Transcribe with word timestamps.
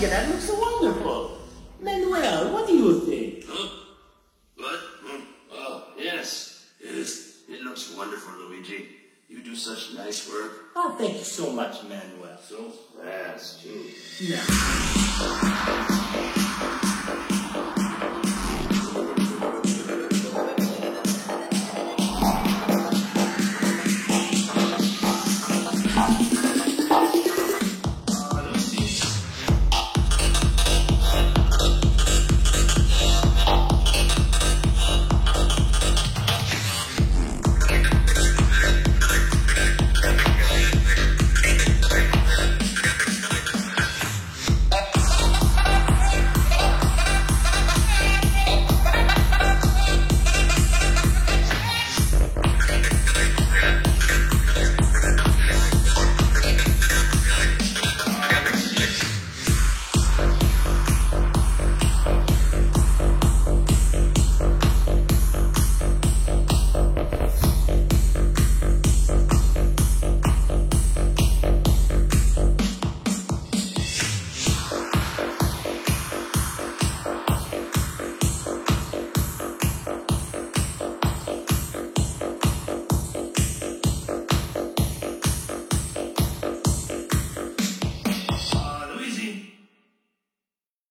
that 0.00 0.28
looks 0.28 0.50
wonderful. 0.50 1.38
Manuel, 1.80 2.52
what 2.52 2.66
do 2.66 2.74
you 2.74 3.00
think? 3.00 3.44
Huh? 3.46 3.68
What? 4.56 4.80
Hmm. 5.02 5.22
Oh, 5.52 5.84
yes. 5.98 6.66
Yes. 6.82 7.42
It 7.48 7.60
looks 7.62 7.94
wonderful, 7.96 8.34
Luigi. 8.48 8.88
You 9.28 9.42
do 9.42 9.54
such 9.54 9.94
nice 9.94 10.28
work. 10.30 10.52
Oh, 10.76 10.94
thank 10.98 11.14
you 11.18 11.24
so 11.24 11.50
much, 11.50 11.82
Manuel. 11.84 12.38
So 12.42 12.72
fast, 13.02 13.62
too. 13.62 13.84
Yeah. 14.20 15.50